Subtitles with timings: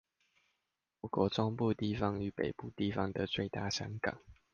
[1.01, 4.19] 我國中部地方和北部地方的最大商港